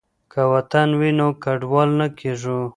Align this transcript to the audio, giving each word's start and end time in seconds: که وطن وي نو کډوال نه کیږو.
که 0.31 0.41
وطن 0.53 0.89
وي 0.99 1.11
نو 1.19 1.27
کډوال 1.43 1.89
نه 1.99 2.07
کیږو. 2.17 2.59